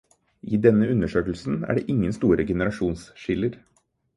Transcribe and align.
I 0.41 0.57
denne 0.57 0.89
undersøkelsen 0.91 1.63
er 1.63 1.73
det 1.73 1.85
ingen 1.89 2.13
store 2.19 2.45
generasjonsskiller. 2.45 3.61